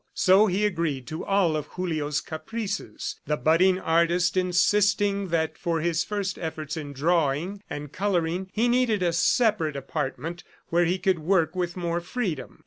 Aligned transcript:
So 0.15 0.47
he 0.47 0.65
agreed 0.65 1.05
to 1.09 1.23
all 1.23 1.55
of 1.55 1.73
Julio's 1.75 2.21
caprices, 2.21 3.19
the 3.27 3.37
budding 3.37 3.77
artist 3.79 4.35
insisting 4.35 5.27
that 5.27 5.59
for 5.59 5.79
his 5.79 6.03
first 6.03 6.39
efforts 6.39 6.75
in 6.75 6.91
drawing 6.91 7.61
and 7.69 7.91
coloring, 7.91 8.49
he 8.51 8.67
needed 8.67 9.03
a 9.03 9.13
separate 9.13 9.75
apartment 9.75 10.43
where 10.69 10.85
he 10.85 10.97
could 10.97 11.19
work 11.19 11.55
with 11.55 11.77
more 11.77 11.99
freedom. 12.01 12.57